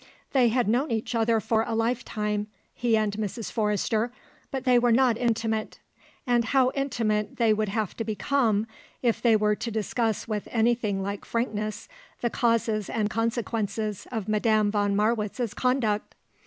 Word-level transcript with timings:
They 0.33 0.47
had 0.49 0.67
known 0.67 0.89
each 0.89 1.13
other 1.13 1.39
for 1.39 1.61
a 1.61 1.75
life 1.75 2.03
time, 2.03 2.47
he 2.73 2.97
and 2.97 3.13
Mrs. 3.17 3.51
Forrester, 3.51 4.11
but 4.49 4.63
they 4.63 4.79
were 4.79 4.91
not 4.91 5.15
intimate; 5.15 5.77
and 6.25 6.43
how 6.43 6.71
intimate 6.73 7.35
they 7.37 7.53
would 7.53 7.69
have 7.69 7.95
to 7.97 8.03
become 8.03 8.65
if 9.03 9.21
they 9.21 9.35
were 9.35 9.55
to 9.57 9.69
discuss 9.69 10.27
with 10.27 10.47
anything 10.49 11.03
like 11.03 11.23
frankness 11.23 11.87
the 12.21 12.31
causes 12.31 12.89
and 12.89 13.11
consequences 13.11 14.07
of 14.11 14.27
Madame 14.27 14.71
von 14.71 14.95
Marwitz's 14.95 15.53
conduct! 15.53 16.15